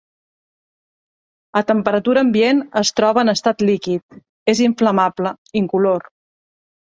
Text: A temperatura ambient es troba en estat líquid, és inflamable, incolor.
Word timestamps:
A 1.61 1.61
temperatura 1.71 2.23
ambient 2.27 2.63
es 2.81 2.91
troba 3.01 3.23
en 3.25 3.31
estat 3.35 3.61
líquid, 3.71 4.17
és 4.55 4.63
inflamable, 4.69 5.35
incolor. 5.61 6.09